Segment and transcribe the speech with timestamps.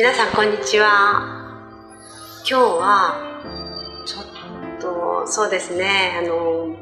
[0.00, 1.60] 皆さんこんにちは。
[2.38, 3.20] 今日は
[4.06, 6.18] ちょっとそうですね。
[6.18, 6.74] あの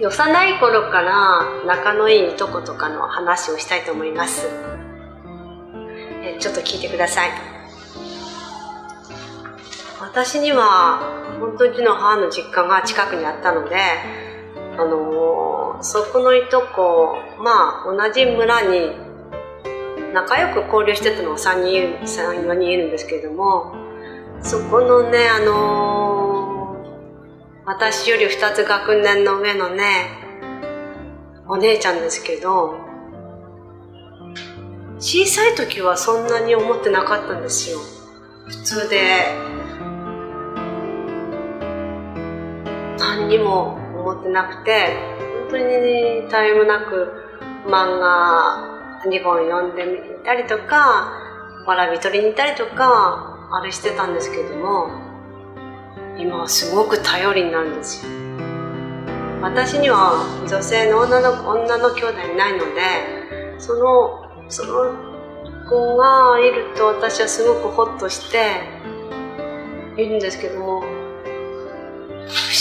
[0.00, 4.46] 幼い頃から仲のいいいとことかの話をしたいと思います。
[6.22, 7.30] えちょっと聞いてください。
[10.00, 11.00] 私には
[11.40, 13.74] 本当にの母の実家が近くにあったので
[14.78, 19.01] あのそこのいとこまあ同じ村に
[20.12, 23.74] 仲良く交流してたのが3人34人いるんですけれども
[24.42, 26.76] そこのねあの
[27.64, 30.08] 私より2つ学年の上のね
[31.48, 32.74] お姉ちゃんですけど
[34.98, 37.78] 小さい時はそんなに思ってなかったんですよ。
[38.46, 39.26] 普通で
[42.98, 44.96] 何にも思ってなくて
[45.50, 47.12] 本当に絶えもなく
[47.66, 48.71] 漫画
[49.04, 51.12] 2本読んでみたりとか
[51.66, 54.88] わらび取りに行ったりとかあれしてたんですけども
[56.18, 58.12] 今はすごく頼りになるんですよ。
[59.40, 64.94] 私には女性の女の女の兄弟いないのでそのその
[65.68, 68.60] 子がいると私はすごくホッとして
[69.96, 70.88] いるんですけども不思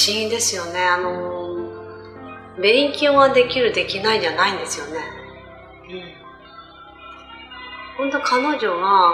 [0.08, 0.80] 議ですよね。
[0.80, 1.42] あの
[2.60, 4.92] 勉強ができるできないじゃないんですよね。
[5.90, 6.21] うん。
[8.02, 9.14] 本当彼女は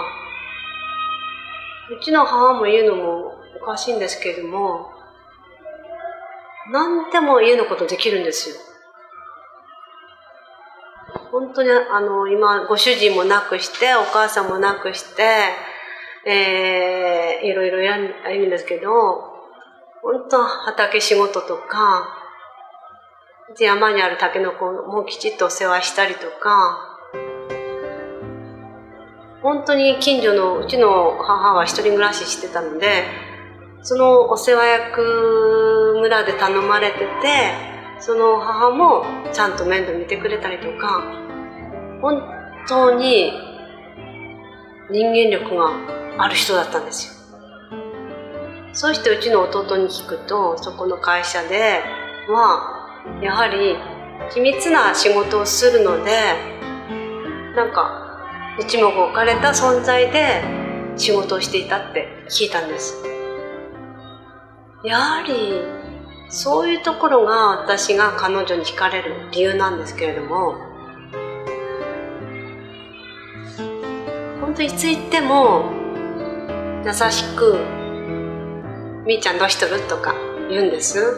[1.90, 4.88] うちの母も言うのもおかしいんですけれども
[6.72, 8.56] 何でも家のことできるんですよ。
[11.30, 15.22] 本当にあの今ご主人もなくしてお母さんもなくして
[16.26, 18.90] えー、いろいろやるんですけど
[20.02, 22.08] 本当畑仕事とか
[23.58, 26.87] 山にあるタケノコもきちっとお世話したりとか
[29.42, 33.04] 本当に近所のうちの母は一人暮らししてたので
[33.82, 37.06] そのお世話役村で頼まれてて
[38.00, 41.02] その母もちゃんと面倒見てくれたりとか
[42.00, 42.22] 本
[42.68, 43.32] 当に
[44.90, 47.18] 人間力がある人だったんですよ。
[48.72, 51.82] そしてうちの弟に聞くとそこの会社で
[52.28, 53.76] はやはり
[54.30, 56.34] 秘密な仕事をするので
[57.56, 58.07] なんか
[58.58, 60.42] 一目置かれた存在で
[60.96, 62.96] 仕事をしていたって聞いたんです。
[64.84, 65.62] やはり
[66.28, 70.54] そういうところが私が彼女に惹かれる理由なんですけれども
[74.40, 75.72] 本当いつ言っても
[76.84, 77.56] 優しく
[79.04, 80.14] 「みーちゃんどうしとる?」とか
[80.48, 81.16] 言うんです。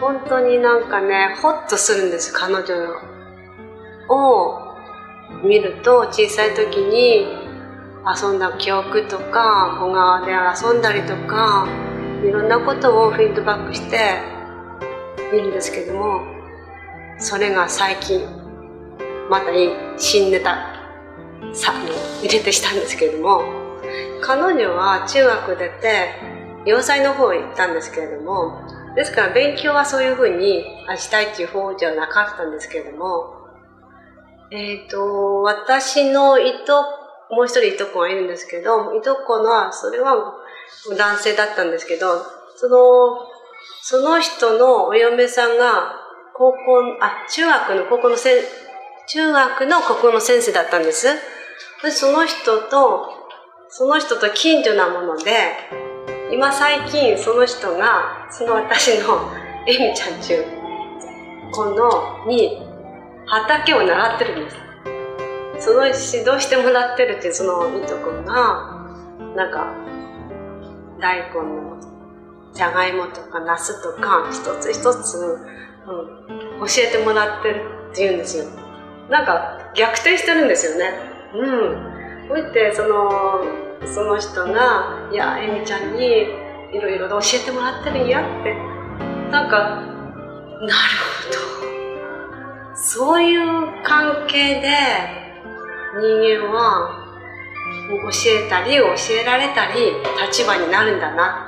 [0.00, 2.64] 本当になんかねホッとするんです彼女
[4.08, 4.67] を。
[5.42, 7.26] 見ると小さい時に
[8.06, 11.68] 遊んだ記憶とか小川で遊んだりとか
[12.24, 14.20] いろんなことをフィードバックして
[15.32, 16.22] 見るんですけども
[17.18, 18.20] それが最近
[19.28, 19.46] また
[19.96, 20.78] 新ネタ
[21.52, 21.72] さ
[22.22, 23.42] 入れてしたんですけれども
[24.20, 26.10] 彼女は中学出て
[26.64, 28.62] 洋裁の方へ行ったんですけれども
[28.96, 30.64] ですから勉強はそういうふうに
[30.96, 33.37] したいっていう方じゃなかったんですけれども
[34.50, 36.82] えっ、ー、と私のいと
[37.30, 40.34] もう一人いとこがいるんですけどいとこのはそれは
[40.96, 42.22] 男性だったんですけど
[42.56, 43.26] その
[43.82, 45.92] その人のお嫁さんが
[46.34, 46.58] 高校
[47.00, 48.42] あ中学の高校のせ
[49.08, 51.06] 中学の国語の先生だったんです。
[51.82, 53.08] でその人と
[53.68, 55.32] その人と近所なもので
[56.30, 59.30] 今最近その人がその私の
[59.66, 60.44] エミちゃんちゅう
[61.52, 62.67] このに
[63.28, 64.56] 畑を習ってるんです
[65.60, 68.78] その指導してもらってるっていうそのいとこが
[69.34, 69.74] なんか
[71.00, 71.78] 大根の
[72.54, 75.18] じゃがいもとかナスとか一つ一つ、
[75.86, 77.62] うん、教えてもらってる
[77.92, 78.44] っていうんですよ。
[79.08, 80.92] なんか逆転してるんですよね。
[81.34, 82.28] うん。
[82.28, 83.44] こうやってその
[83.86, 86.22] その人が「いやえみちゃんに
[86.72, 88.54] いろいろ教えてもらってるんや」って。
[89.30, 90.72] なんかなる
[91.42, 91.57] ほど。
[92.98, 93.40] そういう
[93.84, 94.70] 関係で
[96.00, 97.06] 人間は
[98.10, 98.86] 教えたり教
[99.20, 99.92] えられたり
[100.26, 101.44] 立場になるんだな。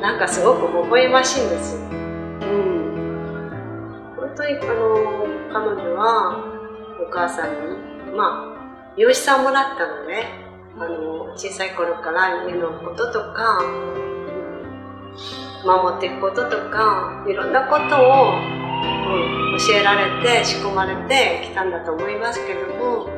[0.00, 2.96] なんかすごく微笑ましいんですよ、うん、
[4.16, 6.38] 本当にあの彼女は
[7.06, 10.24] お母さんにまあ養子さんもらったので
[10.78, 13.60] あの小さい頃から家のこととか
[15.66, 18.57] 守っていくこととかいろんなことを、
[19.58, 23.08] 教えられて仕込まれてきたんだと思いますけども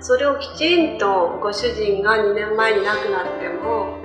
[0.00, 3.98] それをきちんとご主人が2年前に亡くなっても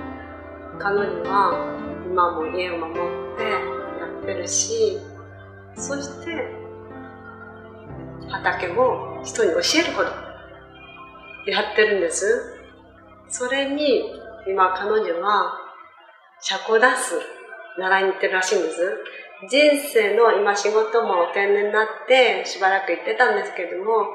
[0.78, 1.76] 彼女は
[2.06, 4.98] 今も家を守ってやってるし
[5.74, 6.66] そして
[8.28, 10.26] 畑も人に教えるほど
[11.46, 12.56] やってるんです。
[13.28, 14.02] それに
[14.48, 15.52] 今彼女は
[16.40, 17.14] 社交ダンス
[17.78, 18.98] 習いに行ってるらしいんです。
[19.44, 24.06] 人生の今仕事もお定年になってしばらく行ってたんですけども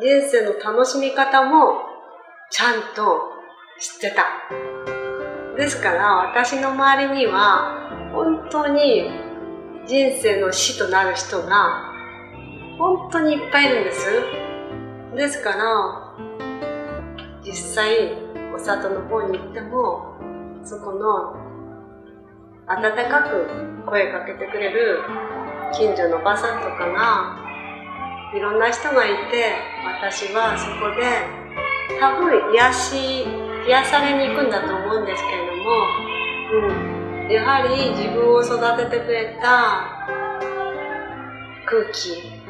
[0.00, 1.82] 人生の楽しみ方も
[2.52, 3.32] ちゃんと
[3.80, 4.26] 知ってた。
[5.56, 9.10] ですから私の周りには本当に
[9.86, 11.90] 人生の死となる人が
[12.78, 14.06] 本当にいっぱいいるんです。
[15.16, 16.14] ですから
[17.42, 18.12] 実際
[18.54, 20.14] お里の方に行っても
[20.62, 21.39] そこの
[22.70, 25.00] 温かく声かけてくれる
[25.74, 27.36] 近所のおばさんとかが
[28.32, 33.26] いろんな人がいて私はそこで多分癒し
[33.66, 35.82] 癒されに行くんだと思うんですけれども、
[37.26, 39.90] うん、やはり自分を育ててくれた
[41.66, 42.40] 空気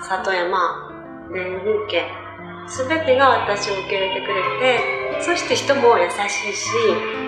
[0.00, 0.90] 里山
[1.28, 2.24] 田風景
[2.66, 7.23] 全てが私を受け入れてくれてそして人も優しいし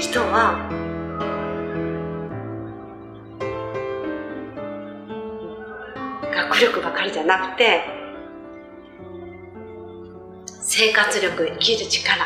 [0.00, 0.66] 人は
[6.34, 7.82] 学力ばかりじゃなくて
[10.46, 12.16] 生活力生きる力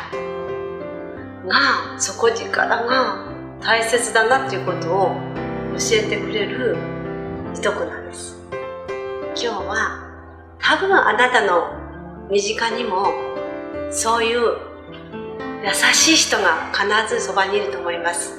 [1.48, 3.26] が底力が
[3.60, 5.16] 大切だなっていうことを
[5.72, 6.76] 教えてくれる
[7.54, 8.36] 一子なんです。
[9.34, 11.72] 今日は多分あなたの
[12.30, 13.08] 身近にも
[13.90, 14.63] そういう
[15.64, 18.38] 優しい人が必ずそばにいると思います。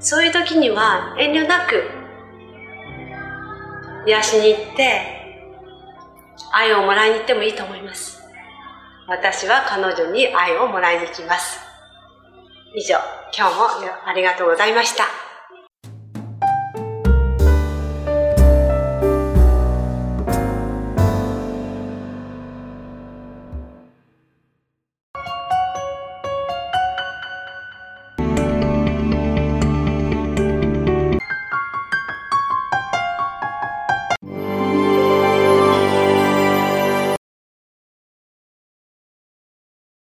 [0.00, 1.82] そういう時には遠慮なく
[4.06, 5.18] 癒しに行って
[6.50, 8.22] 愛をもらいに行ってもいいと思います。
[9.06, 11.60] 私は彼女に愛をもらいに行きます。
[12.74, 12.96] 以上、
[13.36, 13.66] 今日も
[14.06, 15.27] ありがとうございました。